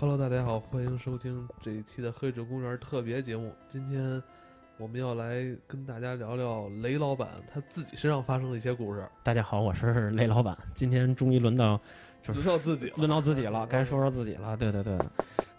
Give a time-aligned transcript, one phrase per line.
[0.00, 3.52] Hello，大家好，欢迎收听这一期的黑水公园特别节目。
[3.68, 4.22] 今天
[4.78, 9.06] 我们要来跟大家聊聊雷老板他自己身上发生的一些故事。
[9.22, 10.56] 大家好，我是雷老板。
[10.74, 11.78] 今天终于轮到，
[12.22, 14.56] 就是轮到自己了，轮到自己了，该说说自己了。
[14.56, 14.98] 对对对，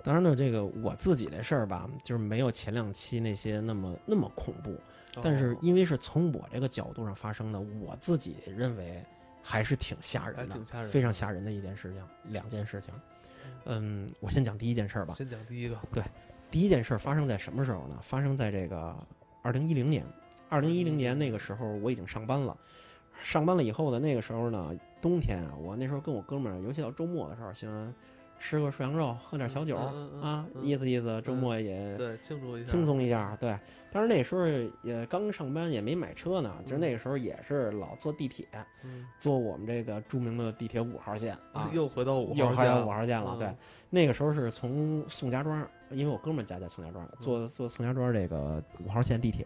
[0.04, 4.76] 当然呢，这个我自己的事儿吧，就是没有前两期那些那么那么恐怖，
[5.21, 9.05] 但是因为是从我这个角度上发生的，我自己认为
[9.44, 12.93] 还是挺吓人的，挺吓人，非常吓人的一件事情，两件事情。
[13.65, 15.14] 嗯，我先讲第一件事吧。
[15.14, 15.78] 先讲第一个。
[15.92, 16.04] 对，
[16.50, 17.98] 第一件事发生在什么时候呢？
[18.01, 18.96] 发生在这个
[19.42, 20.06] 二零一零年。
[20.50, 22.57] 二零一零年那个时候，我已经上班了。
[23.24, 27.93] 上班了以后呢，那个时候呢，冬天啊，我那时候跟我哥们儿，尤其到周末的时候，喜欢。
[28.41, 29.77] 吃个涮羊肉，喝点小酒
[30.19, 33.38] 啊，意思意思，周末也对庆祝一下，轻松一下。
[33.39, 33.55] 对，
[33.91, 34.45] 但是那时候
[34.81, 38.47] 也刚上班，也没买车呢，就是那个时候也是老坐地铁，
[39.19, 43.38] 坐我们这个著名的地铁五号线啊，又回到五号，又回到五号线了。
[43.38, 43.56] 对，
[43.92, 49.45] 那个时候是从宋家庄，因为我哥们家在宋家庄，坐坐宋家庄这个五号线地铁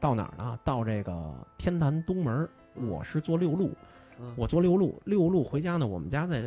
[0.00, 0.58] 到哪儿呢？
[0.64, 3.70] 到这个天坛东门，我是坐六路，
[4.34, 6.42] 我坐六路，六路回家呢，我们家在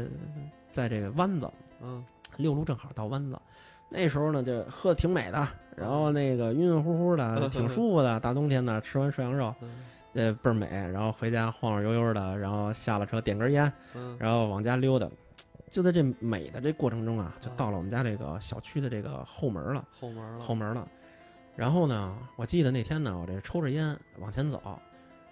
[0.71, 1.47] 在这个湾子。
[1.83, 2.03] 嗯，
[2.37, 3.39] 六路正好到湾子，
[3.89, 8.19] 那时候呢就喝的挺美的，然后那个晕晕乎乎的，挺 舒服的。
[8.19, 9.53] 大冬天的，吃完涮羊肉，
[10.13, 10.67] 呃，倍儿美。
[10.91, 13.71] 然后回家晃晃悠悠的，然后下了车点根烟，
[14.17, 15.07] 然后往家溜达。
[15.69, 20.87] 就在这美的这过程中啊，就到了我们家这个小区的这个后门了，后门了，后门了。
[21.55, 24.61] 然后呢，我记得那天呢，我这抽着烟往前走，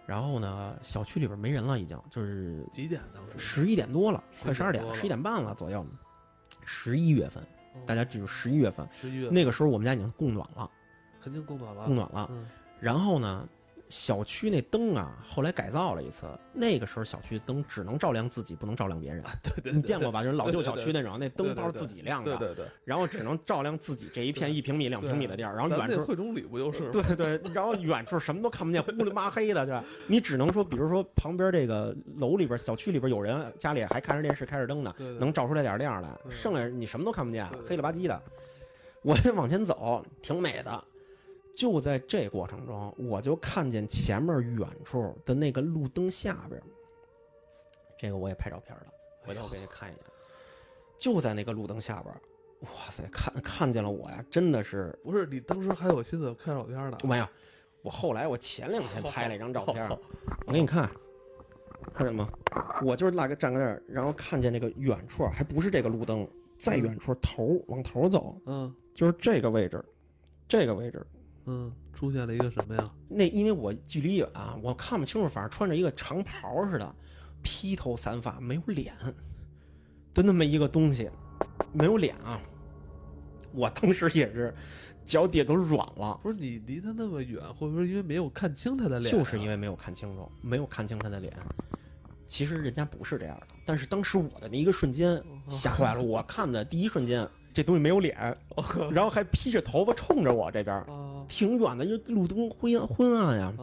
[0.07, 5.85] 然后呢，小区里边没人了，已经就是几点当时十一点多了，快十二点，十一点半了左右。
[6.73, 7.45] 十一月份，
[7.85, 10.71] 大家记住十一月份，十一月那个时候我们家已经供暖了，
[11.21, 12.31] 肯定供暖了，供暖了。
[12.79, 13.47] 然后呢？
[13.91, 16.25] 小区那灯啊，后来改造了一次。
[16.53, 19.21] 那个时候小区灯只能照亮自己，不能照亮别人。
[19.43, 20.23] 对对，你见过吧？
[20.23, 22.37] 就是老旧小区那种，那灯都是自己亮的。
[22.37, 22.65] 对对对。
[22.85, 25.55] 然后只能照亮自己这一片一平米、两平米的地儿。
[25.55, 26.89] 然后远处汇中里不就是？
[26.89, 27.39] 对对。
[27.53, 29.83] 然后远处什么都看不见，乌里麻黑的，对吧？
[30.07, 36.09] 你只能说，比如说旁边这个楼里边、小区里边有人，家里还看着电视、开着灯呢，能照出来点亮来。
[36.29, 38.21] 剩下你什么都看不见，黑了吧唧的。
[39.03, 40.83] 我往前走，挺美的。
[41.55, 46.61] 就在这过程中，我就看见前面远处的那个路灯下边，
[47.97, 48.85] 这个我也拍照片了，
[49.21, 50.01] 回头我给你看一眼。
[50.97, 52.13] 就在那个路灯下边，
[52.61, 55.25] 哇塞，看看见了我呀，真的是不是？
[55.25, 56.97] 你当时还有心思看照片呢？
[57.03, 57.27] 没有，
[57.81, 59.89] 我后来我前两天拍了一张照片，
[60.45, 60.89] 我给你看，
[61.93, 62.29] 看见吗？
[62.83, 66.27] 我就是那个站在那儿，然后看见那个远处，还不是这个路灯，
[66.59, 69.83] 在远处头往头走，嗯，就是这个位置，
[70.47, 71.05] 这个位置。
[71.45, 72.91] 嗯，出现了一个什么呀？
[73.07, 76.95] 那因为我距离远啊，我看不清楚，反正穿着一个长袍似的，
[77.41, 78.93] 披头散发，没有脸
[80.13, 81.09] 就那么一个东西，
[81.73, 82.39] 没有脸啊！
[83.53, 84.53] 我当时也是
[85.03, 86.19] 脚底都软了。
[86.21, 89.11] 不是你离他那么远，会不会因为没有看清他的脸？
[89.11, 91.33] 就是因为没有看清楚，没有看清他的脸。
[92.27, 96.01] 其实人家不是这样的，但是当时我的那一个瞬间吓坏了。
[96.01, 97.27] 我看的第一瞬间。
[97.53, 98.15] 这东西没有脸，
[98.93, 100.85] 然后还披着头发冲着我这边，
[101.31, 103.53] 挺远的，就路灯昏昏暗呀。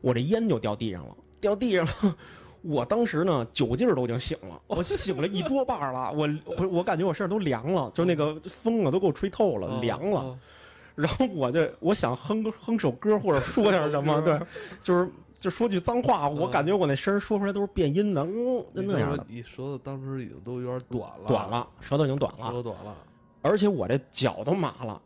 [0.00, 2.16] 我这烟就掉地上了，掉地上了。
[2.62, 6.10] 我当时呢，酒劲儿都已经醒了，我醒了一多半了。
[6.12, 10.34] 我我我感觉我身上都凉了，就那个风啊都给我吹透了，凉了。
[10.94, 14.40] 然后我就我想哼哼首歌或者说点什么，对，
[14.82, 19.26] 就是就说句脏话，我感觉我那声说出来都是变音的，嗯，那样的。
[19.28, 22.96] 你舌头当时已经都有点短了，短了，舌头已经短了，舌头短了。
[23.42, 25.00] 而且我这脚都麻了，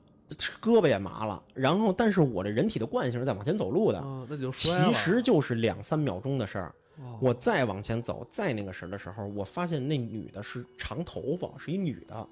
[0.60, 1.42] 胳膊也麻了。
[1.54, 6.74] 然后，但是我这人体的惯性是在往前走路的，那就其实就是两三秒钟的事儿。
[7.20, 12.28] 我再往前走，再那个时的时候，我发现那女的是长头发，是一女的，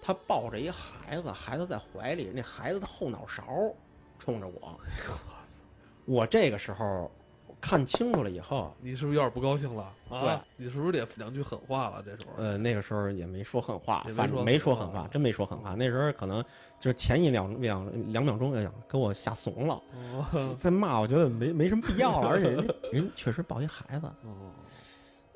[0.00, 3.44] 她抱着一孩子，孩子在怀里，那孩子的后脑勺
[4.18, 4.78] 冲着我。
[6.04, 7.10] 我这个时候。
[7.60, 9.92] 看清楚了以后，你是不是有点不高兴了？
[10.08, 12.02] 对，你是不是得两句狠话了？
[12.02, 15.74] 这时候，呃，那个时候也没说狠话，反正没说狠话，真没说狠话。
[15.74, 16.42] 那时候可能
[16.78, 19.82] 就是前一两两两秒钟，哎呀，给我吓怂了。
[20.58, 22.28] 再骂，我觉得没没什么必要了。
[22.30, 22.50] 而且
[22.92, 24.10] 人确实抱一孩子，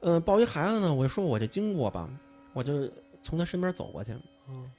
[0.03, 2.09] 嗯，抱一孩子呢，我就说我这经过吧，
[2.53, 2.89] 我就
[3.23, 4.15] 从他身边走过去。
[4.49, 4.71] 嗯，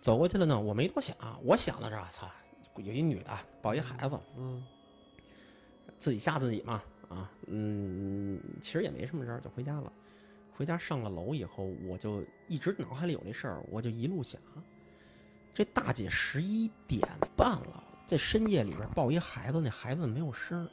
[0.00, 2.30] 走过去了呢，我没多想，我想的是，操，
[2.76, 3.30] 有一女的
[3.60, 4.18] 抱一孩子。
[4.36, 4.62] 嗯。
[6.04, 9.90] 自己吓自己嘛，啊，嗯，其实也没什么事儿，就回家了。
[10.54, 14.38] 回家上了楼以后，我就一直脑海里有那事儿，我就一路想，
[15.54, 17.00] 这大姐十一点
[17.34, 20.68] 半了，在深夜里边抱一孩子，那孩子没有声儿，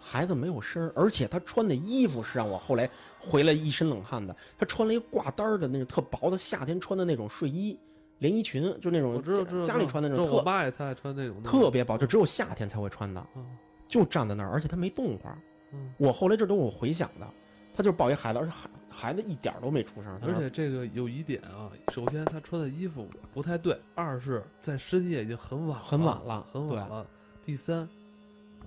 [0.00, 2.88] 孩子没有声儿，而且她穿的衣服是让我后来
[3.18, 7.78] 回来一身冷汗的，她穿了一挂单的那种特薄的夏天穿的那种睡衣，
[8.20, 9.22] 连衣裙，就那种
[9.62, 13.46] 家里穿的那种特我妈也特爱穿那种，特别薄，就只有夏天才会穿的，嗯
[13.88, 15.38] 就站在那儿，而且他没动会儿。
[15.72, 17.28] 嗯，我后来这都是我回想的，
[17.74, 27.06] 他就是抱一孩子，而且孩孩子一点都没出声，而且这个有疑点啊，首先他穿的衣服不太对，二是在深夜已经很晚很晚了很晚了。
[27.44, 27.88] 第三，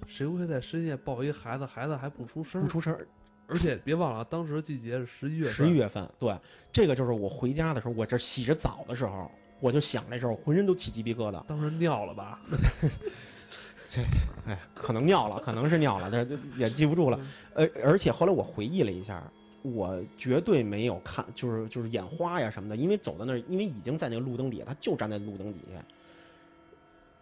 [0.07, 2.61] 谁会在深夜抱一孩子，孩子还不出声？
[2.61, 2.97] 不出声。
[3.47, 6.37] 而且别忘了，当时季节是十一月份，十一月份，对，
[6.71, 11.43] 这个就是我回家的时候，我这洗着澡的时候，我就想这事儿，我浑身都起鸡皮疙瘩。
[11.47, 12.39] 当时尿了吧？
[14.45, 17.19] 哎，可能尿了，可能是尿了，但是也记不住了。
[17.53, 19.23] 呃，而且后来我回忆了一下，
[19.61, 25.83] 我绝对没有看，就是就是眼花呀什么的，因为走到那儿，因为已经在那个路灯底下，他就站在路灯底下，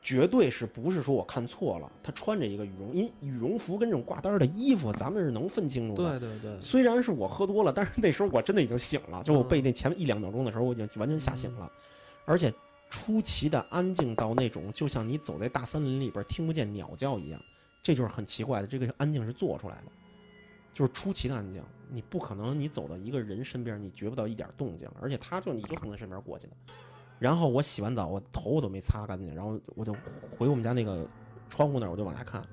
[0.01, 1.91] 绝对是不是说我看错了？
[2.03, 6.19] 他穿着一个羽绒，因羽绒服跟这种挂单儿的衣服，咱们是能分清楚的。
[6.19, 11.71] 对对对，虽然是我喝多了，但是那时候我真的已经醒了，就我被那前一两秒钟的时候，我已经完全吓醒了，
[12.25, 12.53] 而且
[12.89, 17.41] 出奇的安静到那种，就像你走在大森林里边听不见鸟叫一样，
[17.83, 19.91] 这就是很奇怪的，这个安静是做出来的，
[20.73, 26.53] 就是出奇的安静，你不可能你走到一个人身边，你觉不到一点动静，而且他就你就从他身边过去的。
[27.19, 29.93] 然后我洗完澡，我头我都没擦干净，然后我就
[30.37, 31.07] 回我们家那个
[31.49, 32.45] 窗户那儿，我就往下看，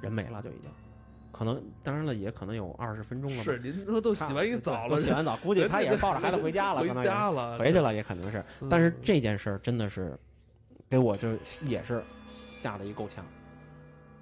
[0.00, 0.70] 人没了就已经，
[1.40, 3.44] 可能当然了，也可能有二十分钟了吧。
[3.44, 8.44] 是您都都洗完一澡了，都洗完澡，估计他也抱着孩子回家了，回可能也家了，回去了，也可能是。
[8.60, 8.68] 嗯。
[8.68, 10.14] 但是这件事儿真的是
[10.86, 11.30] 给我就
[11.66, 13.24] 也是吓得一够呛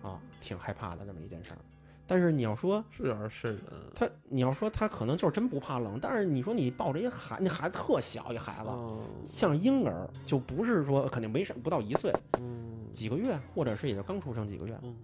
[0.00, 1.58] 啊，挺害怕的这么一件事儿。
[2.06, 3.60] 但是你要说是有点瘆人，
[3.96, 14.78] 他，你要说他可能就是真不怕冷，但是你说你抱着一孩，那孩子特小一孩子，嗯像婴儿，就不是说肯定没什不到一岁，嗯几个月，或者是也就刚出生几个月。
[14.84, 14.96] 嗯，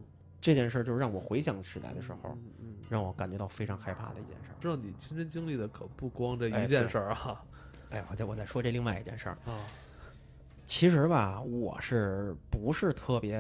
[0.44, 4.61] 这件事儿就是让我回想起来的时候，嗯嗯，让我感觉到非常害怕的一件事儿。
[4.61, 7.43] 知道你亲身经历的可不光这哎一件事儿啊。
[7.88, 9.64] 哎，我再我再说这另外一件事儿，啊，
[10.67, 13.38] 其实吧，我是不是特别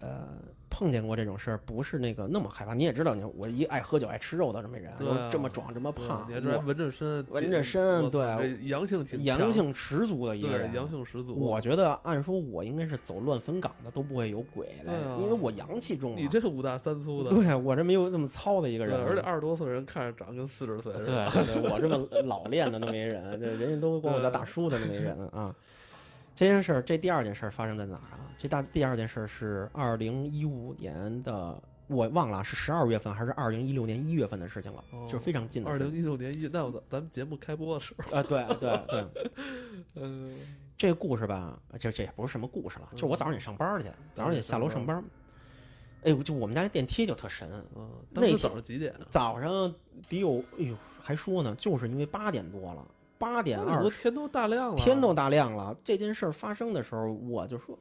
[0.00, 0.26] 呃
[0.70, 1.60] 碰见过这种事儿？
[1.66, 2.72] 不是那个那么害怕。
[2.72, 4.92] 你也知道，你我一爱喝酒、爱吃肉的这么人，
[5.30, 6.42] 这么壮、这么胖，纹
[6.76, 10.72] 着身，纹着身对阳性挺阳性十足的一个人。
[10.72, 16.16] 阳性十足，我觉得按说我应该是走乱坟岗的都不会有鬼的，因为我阳气重啊。
[16.16, 25.52] 你这是五大三粗的，对我这没有那么糙的一个，人，而且二十多岁人看着长跟四十岁似对的，对对，我这么老练的那么一人，这人家都管我叫大叔的那么一人啊。
[26.34, 28.30] 这件事儿，这第二件事儿发生在哪儿啊？
[28.38, 35.84] 这大第二件事儿是二零一五年的，我忘了是十二月份还是二零一六年一月份的事情了，哦就是非常近的二事。
[35.84, 39.32] 零一六年一，那我咱咱们节目开播的时候，啊，对对对，
[40.02, 40.34] 嗯，
[40.78, 45.04] 这个故事吧，这这也不是什么故事了，就是我早上得上班去，早上得下楼上班。
[46.02, 47.46] 哎，就我们家那电梯就特神，
[47.76, 49.00] 嗯，那早上几点啊？
[49.10, 49.50] 早上
[50.08, 52.86] 得有，哎呦，还说呢，就是因为八点多了，
[53.20, 54.02] 八点那二十。
[54.02, 55.76] 天都大亮了，天都大亮了。
[55.84, 57.78] 这件事儿发生的时候，我就说，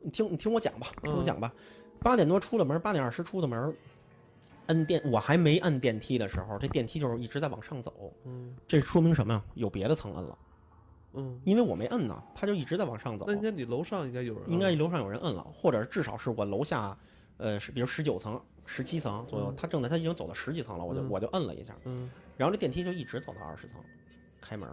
[0.00, 1.52] 你听你听我讲吧，听我讲吧。
[1.98, 3.76] 八点多出了门，八点二十出的门，
[4.66, 8.12] 摁电，我还没摁电梯的时候，这电梯就是一直在往上走。
[8.24, 9.42] 嗯这说明什么呀？
[9.54, 10.38] 有别的层摁了，
[11.14, 13.34] 嗯，因为我没摁呢，它就一直在往上走那。
[13.34, 16.96] 应该你楼上应该有人啊，应该楼上有人摁了，或者至少是我楼下，
[17.38, 23.80] 呃，是比如十九层、十七层左右嗯，他正在他已经走到十几层了，我就嗯我就摁了一下，嗯然后这电梯就一直走到二十层，
[24.42, 24.68] 开门。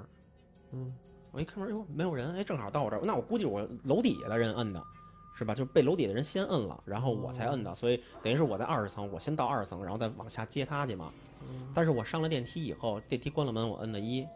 [0.73, 0.93] 嗯
[1.31, 4.83] 我一开门，哟，没有人，哎，正好到我这儿，那我估计我楼底下的人摁的，
[5.37, 5.53] 是吧？
[5.53, 11.13] 就被楼底下的人先摁了，然后我才摁的，所以等于是我在二十层，我先到二十层，然后再往下接他去嘛。
[11.47, 14.27] 嗯但是我上了电梯以后，电梯关了门，我摁的一，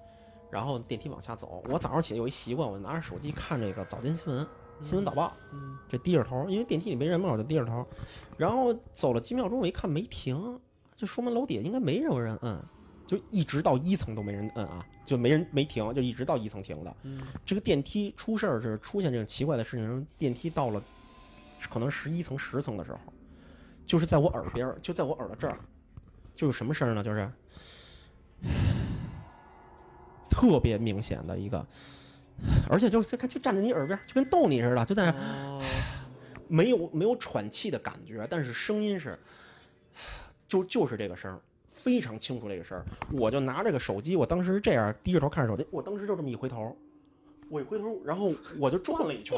[0.52, 1.64] 然后电梯往下走。
[1.68, 4.48] 我早上起来有一习惯，我拿着手机看这个早间新闻、
[4.82, 7.84] 新闻早报，嗯这低着头，因为电梯里没人嘛，我就低着头。
[8.38, 10.60] 然后走了几秒钟，我一看没停，
[10.96, 12.64] 就说明楼底下应该没有人摁，
[13.16, 16.96] 就一直到一层都没人摁啊，就没人没停，就一直到一层停的。
[17.04, 20.82] 嗯这个电梯出事儿是出现这种奇怪的事情电梯到了
[21.70, 23.00] 可能十一层、十层的时候，
[23.86, 25.58] 就是在我耳边，就在我耳朵这儿，
[26.36, 27.04] 就是什么声呢？
[27.04, 27.30] 就是
[30.30, 31.66] 特别明显的一个，
[32.70, 35.62] 而且就就就站在你耳边，就跟逗你似的，就在那哦，
[36.50, 39.18] 没有没有喘气的感觉，但是声音是，
[40.50, 41.40] 就就是这个声儿，
[41.84, 42.86] 非常清楚这个事儿。
[43.12, 46.74] 我就拿这个手机，我当时是这样低着头看手机，我当时就这么一回头，
[47.50, 49.38] 我一回头，然后我就转了一圈，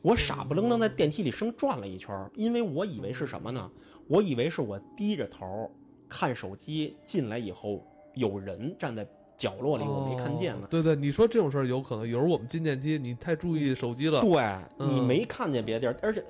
[0.00, 3.70] 我傻不愣登在电梯里生转了一圈，因为我以为是什么呢？
[4.08, 5.70] 我以为是我低着头
[6.08, 9.06] 看手机进来以后有人站在
[9.40, 10.68] 角落里，我没看见呢哦。
[10.68, 16.22] 对对，你说这种事儿有可能，有时候我们进电梯，你太注意手机了，对你嗯没看见别的地儿，而且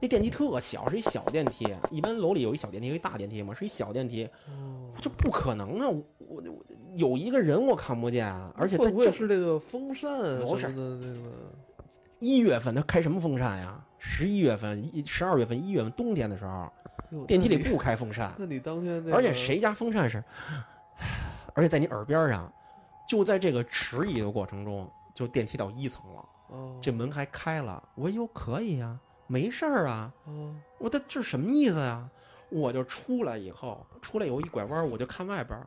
[0.00, 1.72] 那电梯特小，是一小电梯。
[1.92, 5.88] 一般楼里有一小电梯，有一大电梯嘛，是一小电梯，哦，这不可能啊！
[5.88, 6.56] 我我我
[6.96, 11.30] 有一个人我看不见啊，而且在会不会是这个风扇啊不是什么的那个？
[12.18, 13.80] 一月份他开什么风扇呀？
[13.98, 20.22] 十一月份、一十二月份、一月份冬天的时候，电梯里不开风扇，那你当天这而且谁家风扇是，
[21.54, 22.52] 而且在你耳边上，
[23.06, 32.08] 就在这个迟疑的过程中，就电梯到一层了，哦这门还开了，我哟可以呀、没事儿啊，哦我这这什么意思呀？
[32.48, 35.66] 我就出来以后，出来以后一拐弯，我就看外边儿，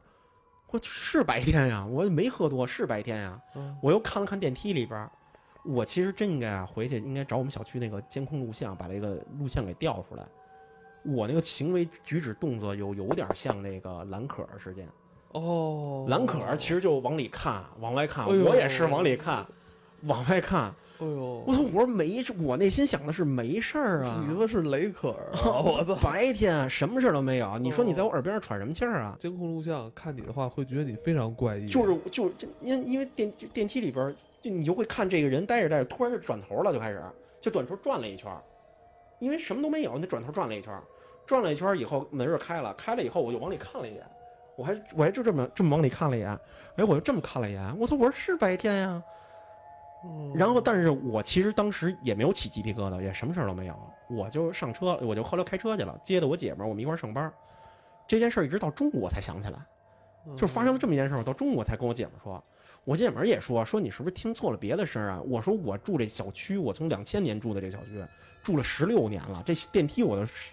[0.72, 3.42] 我是白天呀，我也没喝多，是白天呀。
[3.56, 5.12] 哦我又看了看电梯里边儿，
[5.64, 10.26] 我其实真应该啊回去，应该找我们小区那个监控录像，把这个录像给调出来。
[11.04, 14.88] 我那个行为举止动作有有点像那个蓝可儿事件，
[15.32, 19.46] 哦，蓝可儿其实就往里看，往外看，哎我也是往里看，
[20.04, 20.74] 往外看。
[21.02, 24.22] 哎呦，我说我说没事，我内心想的是没事儿啊。
[24.22, 25.62] 你他妈是雷可儿啊！
[25.64, 25.96] 我操！
[26.02, 29.16] 白天什么事儿都没有，你说你在哦我耳边上喘什么气儿啊？
[29.18, 31.70] 监控录像看你的话，会觉得你非常怪异。
[31.70, 37.02] 就是就是这因因为电电梯里边，就你就会看这个人待着待着，突然就转头了，就开始
[37.40, 38.42] 就短头转了一圈儿，
[39.20, 40.84] 因为什么都没有，那转头转了一圈儿，
[41.26, 44.04] 转了一圈儿以后门是开了，开了以后我就往里看了一眼，
[44.60, 46.38] 我还我还就这么这么往里看了一眼，
[46.76, 49.02] 哎，我就这么看了一眼，我操，我说是白天呀，
[50.04, 53.76] 哦，然后但是我其实当时也没有起鸡皮疙瘩，也什么事儿都没有，
[54.10, 57.34] 我就上车，我就后来开车去了，接的我姐们儿，我们一块儿上班儿，
[58.06, 59.58] 这件事儿一直到中午我才想起来。
[60.36, 62.44] 就是发生了这么一件事儿，我到中午我才跟我姐们儿说，
[62.84, 65.22] 我姐们儿也说说你是不是听错了别的声儿啊？
[65.26, 68.06] 我说我住这小区，我从两千年住的这小区，
[68.44, 70.52] 住了十六年了，这电梯我都是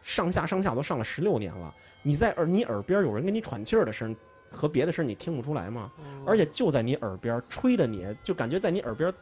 [0.00, 1.74] 上下上下都上了十六年了。
[2.02, 4.16] 你在耳你耳边有人给你喘气儿的声儿
[4.50, 5.92] 和别的声你听不出来吗？
[5.98, 9.12] 嗯，而且就在你耳边吹的你，就感觉在你耳边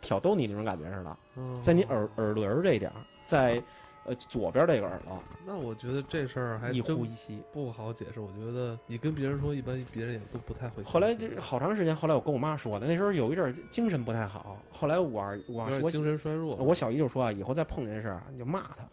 [0.00, 2.92] 挑逗你那种感觉似的，嗯在你耳耳轮儿这一点，
[3.24, 3.62] 在
[4.04, 7.40] 呃左边这个耳朵那我觉得这事儿还一真呼一吸。
[7.52, 8.20] 不好解释。
[8.20, 10.82] 我觉得你跟别人说，一般别人也都不太会。
[10.82, 14.58] 后来就好长时间，后来我跟我妈说的，那时候有一阵儿精神不太好。
[14.70, 16.56] 后来我儿我我精神衰弱。
[16.56, 18.86] 我小姨就说啊，以后再碰见这事儿啊，你就骂他。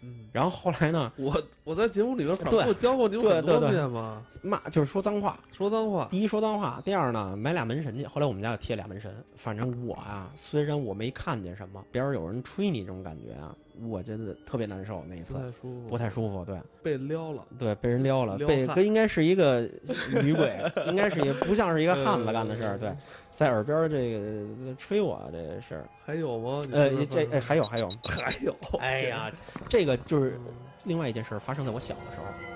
[0.00, 5.38] 嗯，然后后来呢， 我我在节目里边反对复教过你很多对对遍嘛，骂就是说脏话。
[5.52, 6.06] 说脏话。
[6.10, 8.04] 第一说脏话，第二呢买俩门神去。
[8.06, 9.12] 后来我们家就贴俩门神。
[9.34, 13.54] 反正我啊，虽然我没看见什么，边上有人吹你这种感觉啊，
[13.86, 15.04] 我觉得特别难受。
[15.08, 17.44] 那一次不太舒服，不太舒服，对被撩了。
[17.58, 19.68] 对，被人撩了，被哥应该是一个
[20.22, 22.76] 女鬼，应该是一个不像是一个汉子干的事儿。
[22.80, 22.92] 对，
[23.34, 26.62] 在耳边这个吹我这事儿，还有吗？
[26.72, 29.30] 呃这还有还有，还有，哎呀，
[29.68, 30.54] 这个就是嗯
[30.84, 32.47] 另外一件事儿，发生在我小的时候。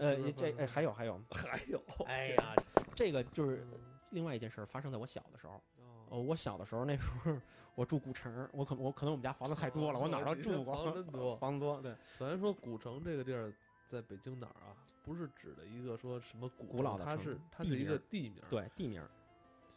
[0.00, 2.54] 呃这哎还有还有，还有， 哎呀，
[2.96, 3.66] 这个就是
[4.10, 5.54] 另外一件事儿，发生在我小的时候。
[5.78, 7.36] 哦，哦，我小的时候那时候
[7.74, 11.36] 我住古城，我可我可能我们家房子太多了，我哪儿都住过，房真多。
[11.36, 13.52] 房子多，对，咱说古城这个地儿
[13.88, 14.74] 在北京哪儿啊？
[15.02, 19.02] 不是指的一个说什么古古老的它是城它是一个地名对，地名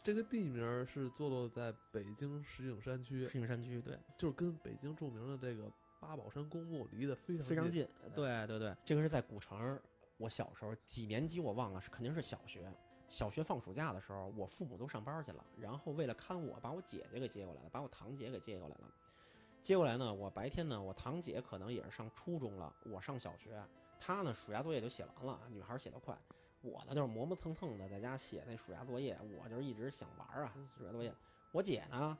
[0.02, 7.88] 这个地名是坐落在北京石景山区，石景山区，对，就是跟北京著名的这个八宝山公墓离得非常非常近。
[8.14, 9.80] 对对对，这个是在古城儿。
[10.16, 12.72] 我小时候几年级我忘了，是肯定是小学。
[13.08, 18.90] 小学放暑假的时候，我父母都上班去了，然后为了看我，把我姐姐给接过来了，把我堂姐给接过来了。
[19.62, 23.62] 接过来呢，我白天呢，我堂姐可能也是上初中了，我上小学。
[24.00, 26.16] 她呢，暑假作业就写完了，女孩写得快。
[26.62, 31.12] 我呢，就是磨磨蹭蹭的在家写那暑假作业，我就是一直想玩啊，暑假作业。
[31.52, 32.16] 我姐呢，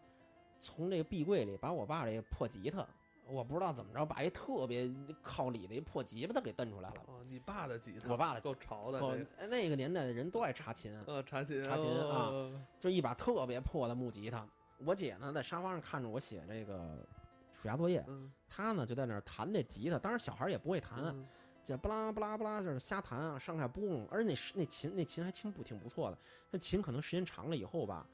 [0.60, 2.86] 从这个壁柜里把我爸这个破吉他，
[3.26, 4.90] 我不知道怎么着，把一特别
[5.22, 6.96] 靠里的一破吉他给蹬出来了。
[7.06, 9.00] 哦，你爸的吉他，我爸的够潮的，
[9.48, 14.46] 那个年代的人都爱查琴，呃，查琴，查琴啊哦，就一把特别破的木吉他。
[14.78, 17.06] 我姐呢在沙发上看着我写这个
[17.54, 19.98] 暑假作业，嗯，她呢就在那儿弹这吉他。
[19.98, 21.26] 当然小孩儿也不会弹，嗯
[21.64, 24.06] 就不拉不拉不拉就是瞎弹啊，上下拨弄。
[24.10, 26.18] 而且那是那琴那琴还挺不挺不错的，
[26.50, 28.06] 那琴可能时间长了以后吧，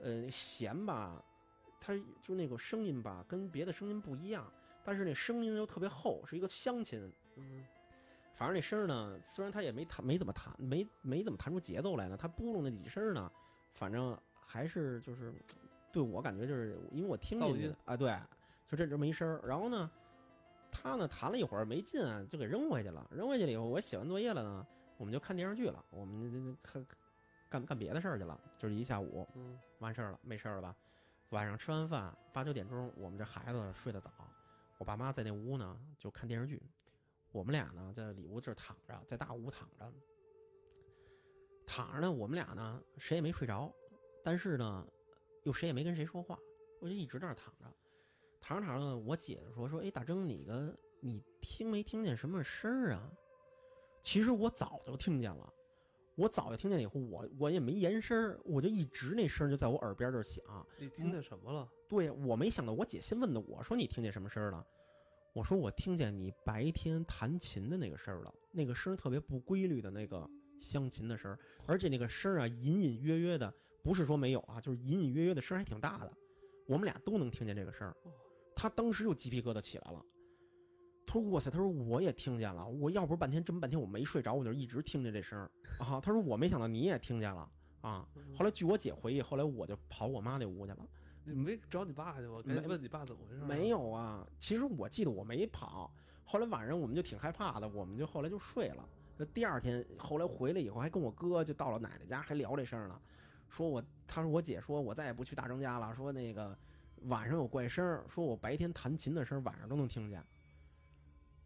[0.00, 1.24] 呃，弦吧，
[1.84, 4.50] 它就那个声音吧，跟别的声音不一样，
[4.84, 7.12] 但是那声音又特别厚，是一个乡亲。
[7.36, 7.64] 嗯
[8.34, 13.30] 反正那声儿呢，虽然他也没弹，没怎么弹，没没怎么弹出节奏来呢，他拨弄那几声呢，
[13.72, 15.32] 反正还是就是
[15.92, 18.18] 对我感觉就是因为我听进去啊，对，
[18.66, 19.46] 就这这么一声儿。
[19.46, 19.88] 然后呢，
[20.72, 23.06] 他呢弹了一会儿没劲啊，就给扔回去了。
[23.14, 26.84] 扔回去了以后，我写完作业了呢，我们就看电视剧了，我们就就看
[27.48, 30.74] 干干别的事儿去了，就是一下午嗯完事儿了，没事儿了吧？
[31.32, 34.10] 晚上吃完饭八九点钟，我们这孩子睡得早，
[34.76, 36.62] 我爸妈在那屋呢就看电视剧，
[37.30, 39.90] 我们俩呢在里屋这躺着，在大屋躺着，
[41.66, 43.72] 躺着呢，我们俩呢谁也没睡着，
[44.22, 44.86] 但是呢
[45.44, 46.38] 又谁也没跟谁说话，
[46.80, 47.64] 我就一直那儿躺着，
[48.38, 53.10] 躺着躺着呢，我姐就说说，哎，大征，你个你听没听见什么声儿啊？
[54.02, 55.50] 其实我早就听见了。
[56.14, 60.44] 我早就听见了以后，我我也没言声儿，我就一直那声儿就在我耳边这儿响。
[60.78, 61.68] 你听见什么了？
[61.88, 64.66] 对我没想到，我姐先问的我说：“你听见什么声儿了？”
[65.32, 70.28] 我说：“我听见你白天弹琴的那个声儿了，那个声儿特别不规律的那个
[70.60, 73.52] 香琴的声儿，而且那个声儿啊，隐隐约约的，
[73.82, 76.12] 不是说没有啊，就是隐隐约约的声儿还挺大的，
[76.66, 77.90] 我们俩都能听见这个声。
[78.54, 80.04] 他当时就鸡皮疙瘩起来了。
[81.12, 87.46] 他说：“哇塞！”他说：“我也听见了，我要不是半天这么半天我没睡着，我就一直听见这声儿啊。”他说：“我没想到你也听见了
[87.82, 90.88] 啊。”嗯后来据我姐回忆，后来我就跑我妈那屋去了。
[91.24, 92.42] 你没找你爸去我？
[92.42, 93.42] 赶紧没问你爸怎么回事？
[93.44, 95.92] 没，有啊，其实我记得我没跑。
[96.24, 98.88] 后来晚上我们就挺害怕的，我们就后来就睡了。
[99.34, 102.98] 第二天后来回来以后，还跟我哥就到了奶奶家，还聊这事儿呢。
[103.50, 106.56] 说我他说我姐说我再也不去大张家了，说那个
[107.02, 110.24] 晚上有怪声儿，说我白天弹琴的声儿晚上都能听见。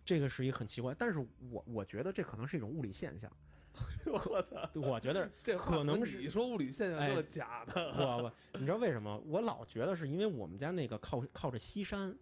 [0.07, 1.19] 这个是一个很奇怪，但是
[1.51, 3.31] 我我觉得这可能是一种物理现象。
[4.07, 4.71] 我操！
[4.75, 7.93] 我觉得 这可能是你说物理现象哎就是假的。
[7.99, 9.21] 我我，你知道为什么？
[9.27, 12.17] 我老觉得是因为我们家那个靠靠着西山，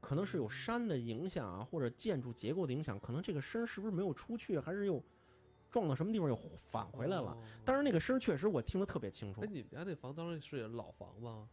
[0.00, 5.02] 可能是有山的影响啊，或者建筑结构的影响，可能这个声是不是没有出去，还是又
[5.70, 6.38] 撞到什么地方又
[6.70, 7.32] 返回来了？
[7.32, 9.48] 哦当然，那个声确实我听得特别清楚哎，。
[9.50, 11.48] 你们家那房当时是老房吗？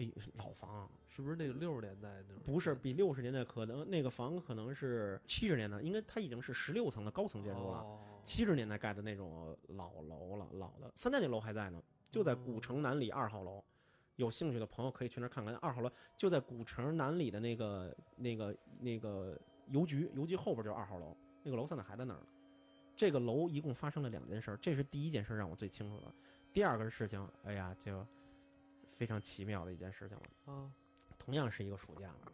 [0.00, 2.42] 哎，老房是不是那个六十年代那种？
[2.44, 7.78] 不是比六十年代可能那个房可能是七十年代，应该它已经是十六层的高层建筑了。
[7.78, 13.64] 哦七十年代盖的那种老楼了，老的三代那楼还在呢，就在古城南里二号楼。
[14.16, 15.54] 有兴趣的朋友可以去那儿看看。
[15.56, 22.26] 二号楼就在古城南里的那个那个那个邮局，邮局后边就是二号楼，那个楼现在还在那儿呢。
[22.94, 26.12] 这个楼一共发生了两件事，这是第一件事让我最清楚的。
[26.52, 28.06] 第二个事情，哎呀，就
[29.00, 30.52] 非常奇妙的一件事情了。
[30.52, 30.70] 啊，
[31.18, 32.32] 同样是一个暑假了，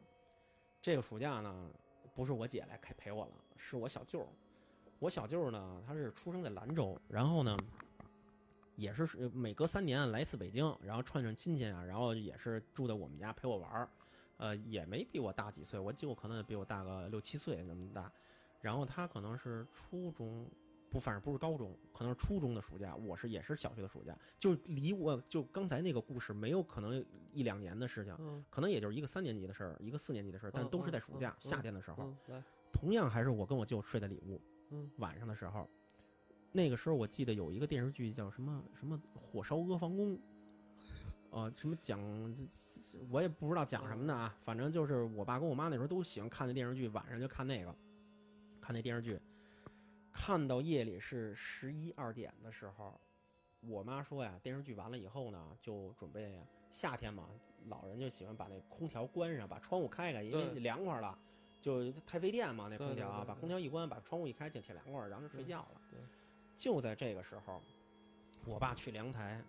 [0.83, 1.71] 这个暑假呢，
[2.13, 4.27] 不是我姐来陪陪我了，是我小舅。
[4.99, 7.57] 我小舅呢，他是出生在兰州，然后呢，
[8.75, 13.89] 也是是每隔三年来一次北京，然后串串亲戚啊，然后也是住在我们家陪我玩儿，
[14.39, 18.11] 呃，也没比我大几岁，我舅可能也比我大个六七岁那么大，
[18.61, 20.51] 然后他可能是初中。
[20.91, 22.95] 不，反正不是高中，可能是初中的暑假。
[22.97, 32.05] 我是也是小学的暑假，就离我就刚才那个故事没有可能一两年的事情，嗯，可能也就是一个三年级的事儿，一个四年级的事儿，但嗯都是在暑假、夏天的时候。
[32.05, 35.69] 嗯，来，同样还是我跟我舅睡在里屋，嗯，晚上的时候，
[36.53, 40.17] 那个时候我记得有一个电视剧叫什么什么《火烧阿房宫》，
[41.37, 42.01] 啊，什么讲，
[43.11, 47.75] 我也不知道讲什么的啊，反正就是我爸跟我妈那时候都喜欢看那电视剧，晚上就看那个，
[48.61, 49.21] 看那电视剧，
[50.27, 53.01] 看到夜里是十一二点的时候，
[53.61, 57.29] 我妈说呀，电视剧完了以后呢，就准备呀，夏天嘛，
[57.69, 61.17] 老人就喜欢把那空调关上，把窗户开开，因为凉快了。
[61.61, 65.81] 就太费电嘛，那空调啊，把空调一关，把窗户一开，就挺凉快，然后就睡觉了。
[65.93, 66.01] 对，
[66.57, 67.63] 就在这个时候，
[68.45, 69.41] 我爸去凉台，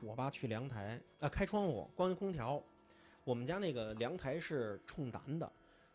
[0.00, 2.60] 我爸去凉台啊，开窗户，关空调。
[3.22, 5.52] 我们家那个凉台是冲南的，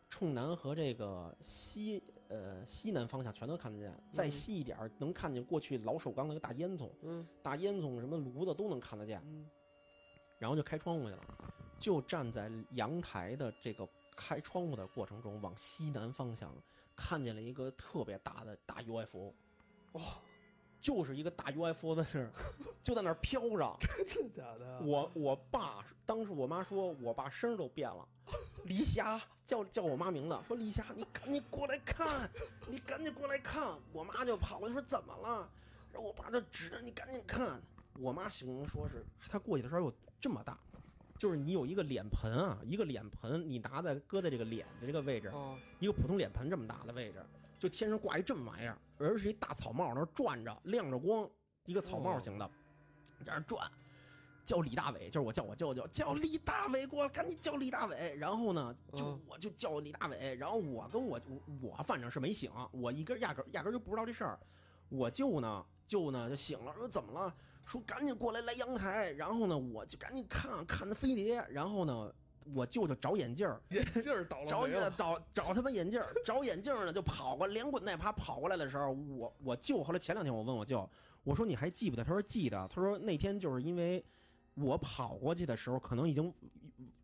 [0.08, 7.28] 冲南和这个西呃西南方向全都看得见，再细一点儿能看见过去老首钢那个大烟囱，嗯。
[7.44, 9.22] 大烟囱什么炉子都能看得见。
[9.26, 9.46] 嗯，
[10.38, 11.22] 然后就开窗户去了，
[11.78, 16.56] 就站在阳台的这个开窗户的过程中，往西南方向
[16.96, 19.34] 看见了一个特别大的大 UFO，
[19.94, 20.02] 哇，
[20.80, 22.32] 就是一个大 UFO 在那儿，
[22.84, 23.78] 就在那儿飘着。
[24.08, 24.80] 真的假的？
[24.82, 28.08] 我我爸当时我妈说，我爸声儿都变了，
[28.65, 32.30] 黎霞叫叫我妈名字，说黎霞，你赶紧过来看，
[32.68, 33.78] 你赶紧过来看。
[33.92, 35.50] 我妈就跑过去说怎么了？
[35.92, 37.62] 然后我爸就指着你赶紧看。
[38.00, 40.58] 我妈形容说是她过去的时候有这么大，
[41.18, 47.26] 就是你有一个脸盆啊，一个脸盆，你拿在搁在这个脸的这个位置，啊，一个普通脸盆这么大的位置，
[47.60, 51.30] 就天上挂一这么玩意儿，而是一大草帽，那儿转着，亮着光，
[51.65, 52.50] 一个草帽型的，
[53.23, 53.69] 在那儿转。
[54.45, 58.15] 叫李大伟，就是我叫我舅舅，叫李大伟过来，赶紧叫李大伟。
[58.17, 61.21] 然后呢，就嗯我就叫李大伟，然后我跟我
[61.62, 64.39] 我反正是没醒，我一根压根压根就不知道这事儿。
[64.89, 67.32] 我舅呢，舅呢就醒了，说怎么了？
[67.63, 69.12] 说赶紧过来来阳台。
[69.12, 71.45] 然后呢，我就赶紧看看那飞碟。
[71.51, 72.12] 然后呢，
[72.55, 80.89] 我舅舅找眼镜儿，眼镜儿倒了 找眼没了找找他妈眼镜儿，找眼镜儿呢，就跑过连滚带爬跑过来的时候，我我舅后来前两天我问我舅，
[81.23, 82.03] 我说你还记不得？
[82.03, 82.67] 他说记得。
[82.67, 84.03] 他说那天就是因为
[84.55, 86.34] 我跑过去的时候，可能已经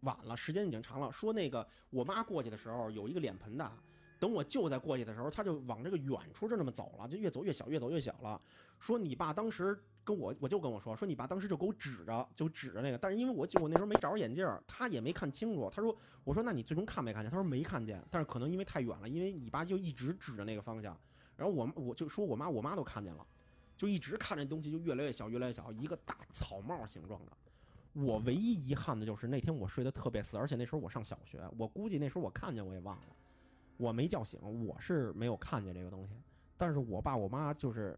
[0.01, 1.11] 晚了，时间已经长了。
[1.11, 3.71] 说那个我妈过去的时候有一个脸盆的，
[4.19, 8.39] 等我舅再过去的时候，他就往这个远处就那么走了，就越走越小，越走越小了。
[8.79, 15.69] 说你爸当时跟我，我就跟我说，说你爸当时就给我指着，就指着那个，但是因为我舅我那时候没找着眼镜，他也没看清楚。
[15.73, 17.31] 他说，我说那你最终看没看见？
[17.31, 20.97] 他说没看见，但是可能因为太远了，因为你爸就一直指着那个方向。
[21.37, 23.25] 然后我我就说我妈，我妈都看见了，
[23.77, 27.31] 就一直看这东西就越来越小，越来越小，一个大草帽形状的。
[27.93, 33.15] 我唯一遗憾的就是那天我睡得特别死，而且那时候我上小学，我估计那时候我看见我也忘了，
[33.77, 36.13] 我没叫醒，我是没有看见这个东西。
[36.57, 37.93] 但是我爸我妈就是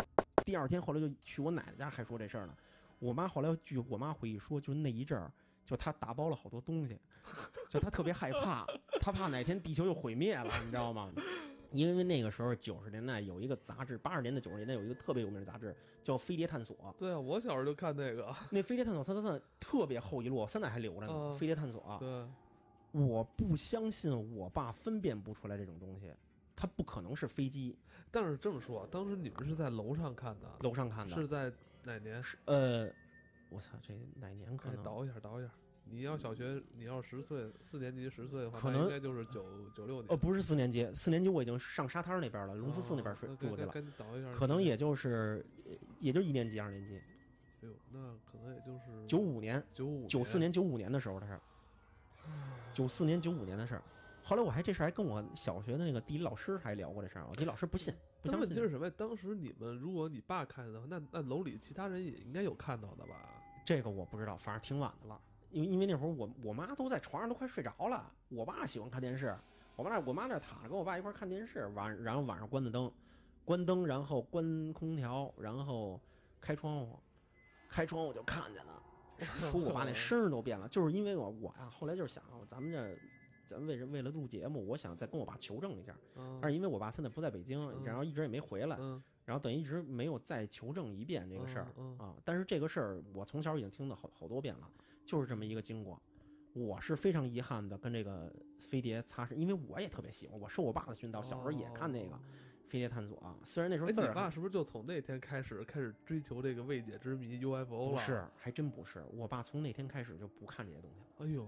[0.45, 2.55] 第二天后来就去我奶奶家还说这事儿呢。
[2.99, 5.31] 我妈后来据我妈回忆说，就那一阵儿，
[5.65, 6.99] 就她打包了好多东西，
[7.69, 8.65] 就她特别害怕，
[8.99, 11.11] 她怕哪天地球就毁灭了，你知道吗？
[11.71, 16.75] 因为那个时候九十年代有一个杂志，八十年代九十年代有一个特别有名的杂志叫《飞碟探索》。
[16.97, 21.13] 对啊，我小时候就看那个， 那《飞碟探索》它它它特别厚一摞，现在还留着呢。
[21.13, 22.27] 嗯飞碟探索》对，
[22.91, 26.11] 我不相信我爸分辨不出来这种东西，
[26.55, 27.77] 它不可能是飞机
[28.09, 31.15] 但是这么说，当时你们是在楼上看的，楼上看的。
[31.15, 31.51] 是在
[31.83, 32.23] 哪年？
[32.23, 32.89] 是呃，
[33.49, 34.83] 我操，这哪年可哎，能？
[34.83, 35.51] 倒一下，倒一下。
[35.89, 39.45] 你要小学，你要十岁，四年级十岁的话，可能应该就是九
[39.75, 40.07] 九六年。
[40.09, 43.73] 呃，不是四年级，四年级我已经上沙滩那边了，龙福寺那边睡哦住去了。
[44.33, 46.95] 可能也就是呃也就一年级、二年级，
[47.61, 51.41] 哎呦，那可能也就是九五年、九五九四年、九五年的时候的事儿，
[52.73, 53.83] 九四年、九五年的事儿。
[54.23, 58.41] 后来我还这事儿还跟我小学的那个地理老师还聊过这事儿，我地理老师不信，不相信。
[58.41, 58.89] 问题是什么？
[58.91, 63.15] 当时你们如果你爸看见的话，那那楼里其他人也应该有看到的吧？
[63.65, 65.19] 这个我不知道，反正挺晚的了。
[65.49, 69.35] 因为因为那会儿我我妈都在床上都快睡着了，我爸喜欢看电视，
[69.75, 72.91] 我妈那我妈那躺着跟我爸一块儿看电视，晚然后晚上关的灯，
[73.45, 75.99] 关灯然后关空调，然后
[76.41, 76.99] 开窗户，
[77.69, 78.83] 开窗户就看见了，
[79.49, 82.97] 说我爸那声儿都变了，就是因为我我呀、后来就是想咱们这。
[83.47, 92.15] 咱为了为了录节目，我想再跟我爸求证一下，嗯但是因为我爸现在不在北京，嗯然后一直也没回来，嗯然后等于一直没有再求证一遍这个事儿、嗯嗯啊。
[92.23, 94.71] 但是这个事儿我从小已经听了好好多遍了，
[95.05, 96.01] 就是这么一个经过。
[96.53, 102.19] 我是非常遗憾的跟这个飞碟擦身，因为我也特别喜欢，我受我爸的熏陶，小时候也看那个哦
[102.69, 103.37] 飞碟探索啊。
[103.43, 107.91] 虽然那时候哎，字儿你爸是不是就从那天开始开始追求这个未解之谜 UFO 了？
[107.91, 109.05] 不是，还真不是。
[109.11, 111.47] 我爸从那天开始就不看这些东西了，哎呦，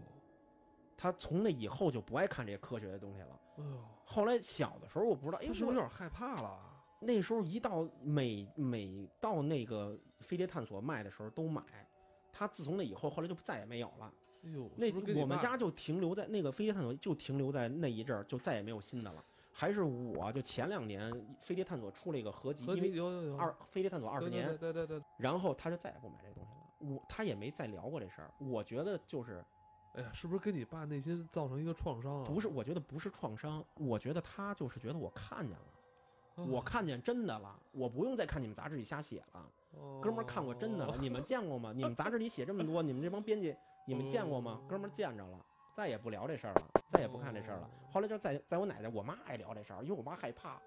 [0.96, 3.39] 他从那以后就不爱看这些科学的东西了。
[3.58, 6.68] 哎呦，后来小的时候我不知道，哎，他是不我是有点害怕了？
[6.99, 11.63] 那时候一到每每到那个飞碟探索卖的时候都买，
[12.31, 14.13] 他自从那以后，后来就再也没有了。
[14.43, 19.23] 哎呦，那我们家就停留在那个飞碟探索，就停留在那一阵儿，就再也没有新的了。
[19.51, 25.03] 还是我就前两年飞碟探索出了一个合集，因为有有有二飞碟探索二十年，对对对对。
[25.17, 26.95] 然后他就再也不买这东西了。
[26.95, 28.31] 我他也没再聊过这事儿。
[28.38, 29.43] 我觉得就是
[29.95, 32.25] 哎呀，是不是跟你爸内心造成一个创伤啊？
[32.25, 35.79] 不是，我觉得不是创伤，我觉得他就是觉得我看见了，啊，
[36.47, 39.45] 我看见真的了，我不用再看你们杂志里瞎写了。
[39.71, 41.71] 哦哥们儿看过真的了， 你们见过吗？
[41.75, 44.62] 你们杂志里写这么多， 你们这帮编辑，你们见过吗？
[44.67, 47.69] 哥们儿见着了，再也不聊这事儿了，再也不看这事儿了。
[47.91, 50.60] 后来就在在我奶奶，我妈爱聊这事儿，因为我妈害怕，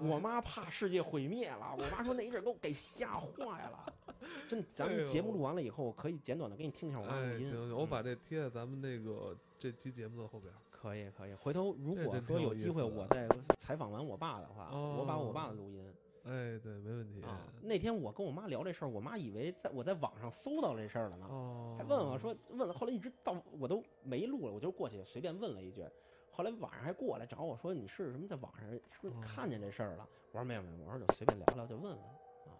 [0.00, 1.74] 我妈怕世界毁灭了。
[1.78, 3.92] 我妈说那一阵儿给我给吓坏了。
[4.48, 7.50] 真，咱们节目录完了以后，我可以简短的给你听一下我妈哎，录音。
[7.50, 10.52] 行行，我嗯把这贴在咱们那个这期节目的后边。
[10.82, 17.22] 可以可以，回头如果说有机会，我再采访完我爸的话，哦我把我爸的录音哎，对，没问题。
[17.22, 17.40] 啊。
[17.62, 21.26] 那天我跟我妈聊这事儿，我妈以为在我在网上搜到这事儿了呢。
[21.30, 25.86] 哦，还问我说问了，后来一直到我都没录了，我就过去随便问了一句。
[26.32, 30.08] 后来晚上还过来找我说你是什么在网上是不是看见这事儿了？
[30.32, 32.58] 我说没有没有，我说就随便聊聊就问问啊，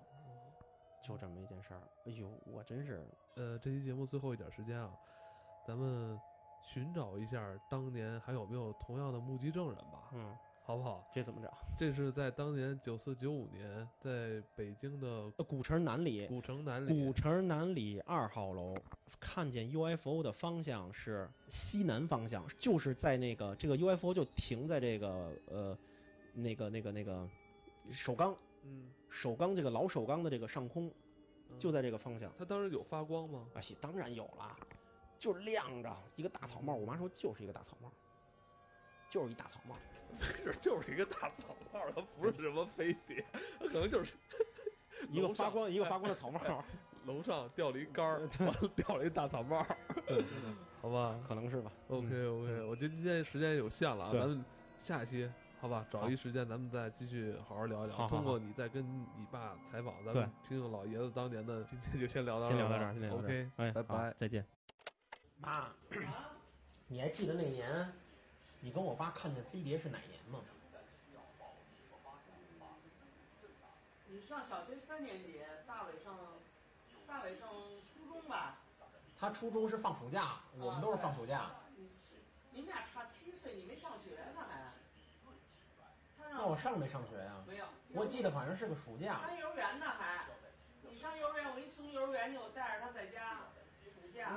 [1.02, 1.80] 就这么一件事儿。
[2.04, 3.04] 哎呦，我真是
[3.36, 4.92] 呃，这期节目最后一点时间啊，
[5.66, 6.20] 咱们
[6.62, 11.04] 寻找一下当年还有没有同样的目击证人吧，嗯，好不好？
[11.12, 11.52] 这怎么找？
[11.78, 18.74] 这是在当年九四九五年，在北京的呃古城南里，古城南里古城南里二号楼
[19.18, 25.76] 看见 UFO 的方向是西南方向，就是在那个这个 UFO 就停在这个呃
[26.32, 27.28] 那个那个那个
[27.90, 30.86] 首钢嗯，首钢这个老首钢的这个上空，
[31.50, 32.32] 嗯就在这个方向。
[32.38, 33.48] 它当时有发光吗？
[33.54, 34.56] 啊，当然有了，
[35.22, 36.74] 就亮着一个大草帽。
[36.74, 37.88] 我妈说就是一个大草帽，
[39.08, 39.76] 就是一大草帽。
[40.20, 43.24] 是，就是一个大草帽，它不是什么飞碟，
[43.60, 44.14] 它可能就是
[45.08, 46.40] 一个发光一个发光的草帽。
[47.04, 48.28] 楼上掉了一杆儿，
[48.88, 49.64] 完了一大草帽。
[50.82, 51.70] 好吧可能是吧。
[51.86, 54.44] ？OK 嗯 OK，我觉得今天时间有限了啊，咱们
[54.76, 55.30] 下一期
[55.60, 57.96] 好吧，找一时间咱们再继续好好聊一聊。
[57.96, 61.62] 好好通过你再跟你爸采访，咱们听听老爷子当年的。
[61.62, 64.12] 今天就先聊到儿先聊到这儿，先聊到这儿 OK，哎，拜拜。
[64.16, 64.44] 再见。
[65.42, 65.66] 妈，
[66.86, 67.92] 你还记得那年
[68.60, 70.38] 你跟我爸看见飞碟是哪年吗？
[74.06, 76.16] 你上小学三年级，大伟上
[77.08, 77.48] 大伟上
[77.92, 78.58] 初中吧？
[79.18, 81.50] 他初中是放暑假，我们都是放暑假。
[81.76, 81.90] 你
[82.52, 84.72] 你们俩差七岁，你没上学呢还？
[86.18, 87.34] 他让那我上没上学呀？
[87.48, 87.66] 没有？
[87.94, 89.20] 我记得反正是个暑假。
[89.22, 90.24] 上幼儿园呢还？
[90.82, 93.38] 你上幼儿园，我一送幼儿园去，我带着他在家。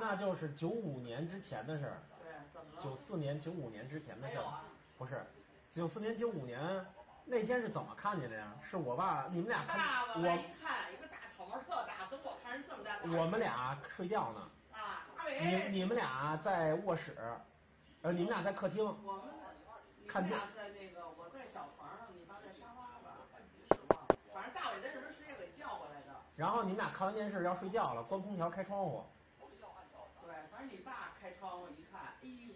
[0.00, 2.82] 那就是九五年之前的事儿，对，怎么了？
[2.82, 4.44] 九四年、九五年之前的事儿。
[4.44, 4.64] 啊？
[4.98, 5.24] 不是，
[5.72, 6.84] 九四年、九五年
[7.24, 8.52] 那天是怎么看见的呀？
[8.62, 9.78] 是我爸，你们俩看
[10.14, 12.98] 我，一看，一个大草帽特大，等我看人这么大。
[13.18, 14.50] 我们俩睡觉呢。
[14.72, 17.16] 啊，大你伟，你们俩在卧室，
[18.02, 18.84] 呃，你们俩在客厅。
[18.84, 19.24] 我们
[20.00, 23.26] 你看你们俩在那个，我在小床上，你爸在沙发吧？
[24.32, 26.14] 反正大伟在这边是也给叫过来的。
[26.36, 29.04] 然后你们俩看完电视要睡觉了，关空调开窗户。
[30.56, 32.54] 对，反正你爸开窗户一看，哎呦，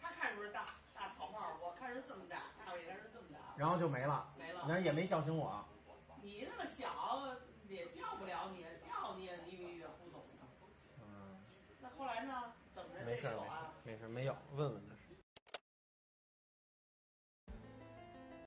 [0.00, 4.64] 他看出是大大草帽，我看是这么大，大伟看是这么大，然后就没了，没了。
[4.66, 5.64] 那也没叫醒我。
[6.22, 7.36] 你那么小，
[7.68, 10.24] 也叫不了你，叫你也你也不懂。
[11.00, 11.44] 嗯，
[11.80, 12.54] 那后来呢？
[12.74, 13.16] 怎么着没事？
[13.16, 13.36] 没事儿
[13.84, 14.93] 没事儿，没有，问问。